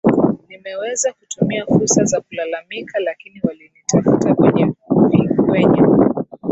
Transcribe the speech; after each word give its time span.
nimeweza 0.49 1.13
kutumia 1.13 1.65
fursa 1.65 2.03
za 2.03 2.21
kulalamika 2.21 2.99
lakini 2.99 3.41
walinitafuta 3.43 4.35
kwenye 4.35 4.65
vi 5.11 5.27
kwenye 5.43 5.81